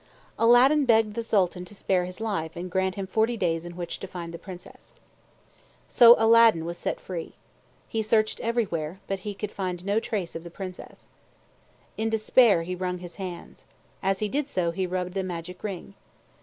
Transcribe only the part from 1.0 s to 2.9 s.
the Sultan to spare his life and